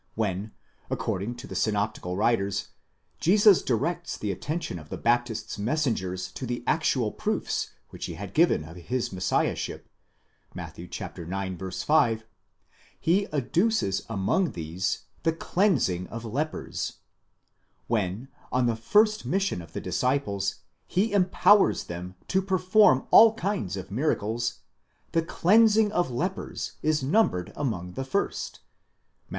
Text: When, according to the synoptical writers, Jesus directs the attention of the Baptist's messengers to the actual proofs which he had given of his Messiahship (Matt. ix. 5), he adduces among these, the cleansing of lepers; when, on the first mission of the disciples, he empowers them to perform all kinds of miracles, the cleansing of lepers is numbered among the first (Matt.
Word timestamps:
When, 0.15 0.53
according 0.89 1.35
to 1.35 1.45
the 1.45 1.53
synoptical 1.53 2.17
writers, 2.17 2.69
Jesus 3.19 3.61
directs 3.61 4.17
the 4.17 4.31
attention 4.31 4.79
of 4.79 4.89
the 4.89 4.97
Baptist's 4.97 5.59
messengers 5.59 6.31
to 6.31 6.47
the 6.47 6.63
actual 6.65 7.11
proofs 7.11 7.69
which 7.91 8.05
he 8.07 8.15
had 8.15 8.33
given 8.33 8.63
of 8.63 8.75
his 8.77 9.13
Messiahship 9.13 9.87
(Matt. 10.55 10.79
ix. 10.79 11.83
5), 11.83 12.23
he 12.99 13.27
adduces 13.31 14.01
among 14.09 14.53
these, 14.53 15.03
the 15.21 15.33
cleansing 15.33 16.07
of 16.07 16.25
lepers; 16.25 16.93
when, 17.85 18.27
on 18.51 18.65
the 18.65 18.75
first 18.75 19.23
mission 19.23 19.61
of 19.61 19.73
the 19.73 19.81
disciples, 19.81 20.61
he 20.87 21.11
empowers 21.13 21.83
them 21.83 22.15
to 22.27 22.41
perform 22.41 23.05
all 23.11 23.35
kinds 23.35 23.77
of 23.77 23.91
miracles, 23.91 24.61
the 25.11 25.21
cleansing 25.21 25.91
of 25.91 26.09
lepers 26.09 26.71
is 26.81 27.03
numbered 27.03 27.53
among 27.55 27.91
the 27.93 28.03
first 28.03 28.61
(Matt. 28.63 29.29